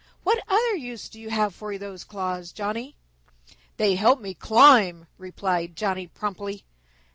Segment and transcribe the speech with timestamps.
[0.23, 2.95] What other use do you have for those claws, Johnny?"
[3.77, 6.63] "They help me to climb," replied Johnny promptly.